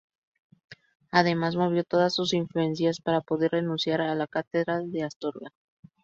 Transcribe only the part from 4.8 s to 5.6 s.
Astorga.